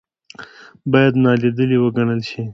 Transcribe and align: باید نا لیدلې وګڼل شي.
باید 0.91 1.13
نا 1.23 1.31
لیدلې 1.41 1.77
وګڼل 1.79 2.21
شي. 2.29 2.41